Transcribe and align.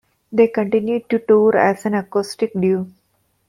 They 0.31 0.47
continue 0.47 1.01
to 1.09 1.19
tour 1.19 1.55
as 1.55 1.85
an 1.85 1.93
acoustic 1.93 2.53
duo. 2.59 2.87